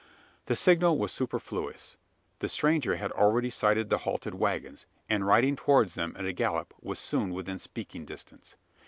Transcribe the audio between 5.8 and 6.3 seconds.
them at